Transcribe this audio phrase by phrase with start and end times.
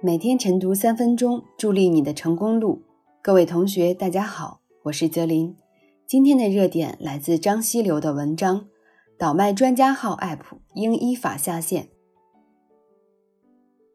[0.00, 2.82] 每天晨读三分钟，助力你的成功路。
[3.20, 5.56] 各位同学，大家好，我是泽林。
[6.06, 8.66] 今天的热点来自张希流的文章：
[9.18, 10.38] 倒卖专家号 App
[10.74, 11.88] 应依法下线。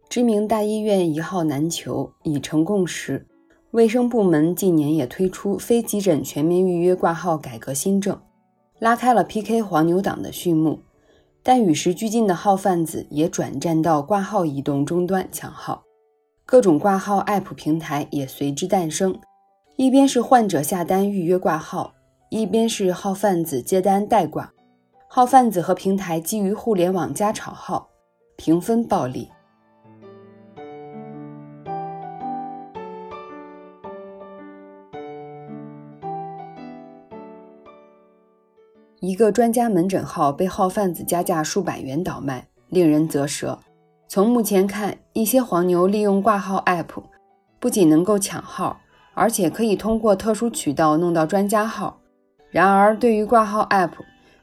[0.09, 3.25] 知名大医院一号难求，已成共识。
[3.71, 8.21] 卫生部门近年也推出非急诊全面预约挂号改革新政，
[8.77, 10.81] 拉开了 PK 黄牛党的序幕。
[11.41, 15.85] 但与时俱进的号贩子也转战到挂号移动终端抢号。
[16.45, 19.17] 各种挂号 App 平台也随之诞生，
[19.77, 21.93] 一边是患者下单预约挂号，
[22.29, 24.51] 一边是号贩子接单代挂。
[25.07, 27.89] 号贩子和平台基于互联网加炒号，
[28.35, 29.29] 平分暴利。
[38.99, 43.59] 一个专家门诊号被号贩子加价数百元倒卖，令人啧舌。
[44.07, 47.03] 从目前看，一些黄牛利用挂号 App，
[47.59, 48.79] 不仅能够抢号，
[49.13, 51.99] 而且可以通过特殊渠道弄到专家号。
[52.51, 53.91] 然而，对于挂号 App，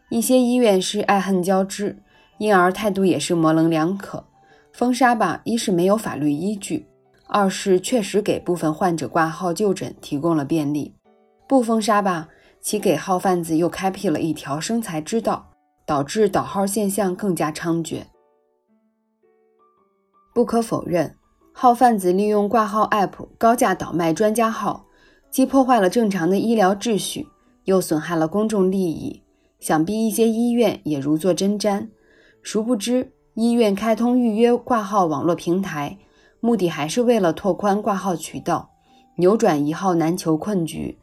[0.08, 2.02] 一些医院是爱恨交织，
[2.38, 4.24] 因而态度也是模棱两可。
[4.72, 6.86] 封杀吧，一是没有法律依据，
[7.28, 10.92] 二是确实给部分患者挂号就诊提供了便利；
[11.46, 12.28] 不封杀吧，
[12.60, 15.50] 其给号贩子又开辟了一条生财之道，
[15.86, 18.02] 导致倒号现象更加猖獗。
[20.32, 21.16] 不可否认，
[21.52, 24.86] 号贩子利用挂号 App 高价倒卖专家号，
[25.30, 27.26] 既破坏了正常的医疗秩序，
[27.64, 29.22] 又损害了公众利益。
[29.58, 31.88] 想必一些医院也如坐针毡。
[32.42, 35.98] 殊不知，医院开通预约挂号网络平台，
[36.40, 38.70] 目的还是为了拓宽挂号渠道，
[39.16, 40.98] 扭转一号难求困局。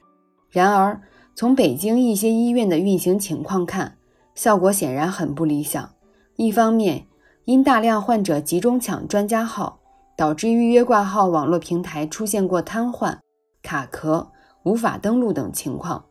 [0.49, 1.01] 然而，
[1.35, 3.97] 从北京一些医院的运行情况看，
[4.33, 5.91] 效果显然很不理想。
[6.37, 7.05] 一方面，
[7.47, 9.79] 因大量患者集中抢专家号，
[10.17, 13.19] 导致预约挂号网络平台出现过瘫痪、
[13.63, 14.29] 卡壳、
[14.63, 16.03] 无法登录等情况。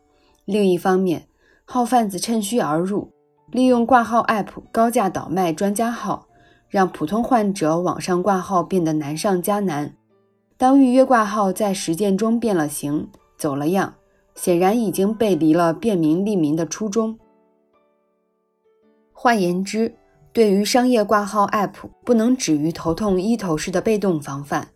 [0.45, 1.27] 另一方面，
[1.63, 3.11] 号贩子趁虚而入，
[3.51, 6.25] 利用挂号 App 高价倒卖专家号，
[6.69, 9.93] 让普通患者网上挂号变得难上加难。
[10.57, 13.93] 当预约挂号在实践中变了形、走了样，
[14.33, 17.19] 显然已经背离了便民利民的初衷。
[19.13, 19.95] 换言之，
[20.37, 21.71] 对于商业挂号 App，
[22.05, 24.67] 不能止于头痛医头式的被动防范，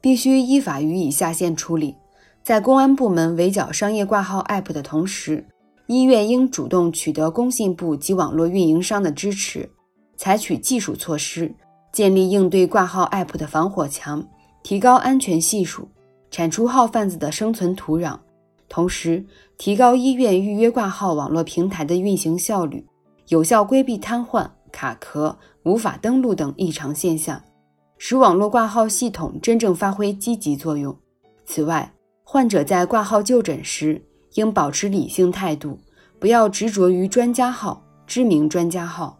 [0.00, 1.94] 必须依法予以下线处理。
[2.42, 5.46] 在公安部门围剿商业挂号 App 的同时，
[5.86, 9.70] 医院应主动取得工信部及网络运营商的支持，
[10.16, 11.54] 采取技术措施，
[11.92, 14.26] 建立应对挂号 App 的防火墙，
[14.64, 15.88] 提高安全系数，
[16.28, 18.18] 铲除号贩子的生存土壤，
[18.68, 19.24] 同时
[19.58, 22.84] 提高医院预约挂号网络平台的运行效率，
[23.28, 24.50] 有效规避瘫痪。
[24.74, 27.40] 卡壳、无法登录等异常现象，
[27.96, 30.94] 使网络挂号系统真正发挥积极作用。
[31.46, 35.78] 此外，患者在挂号就诊时应保持理性态度，
[36.18, 39.16] 不要执着于专家号、知名专家号。